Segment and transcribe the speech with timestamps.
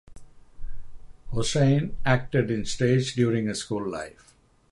[1.31, 4.33] Hossain acted in stage during his school life.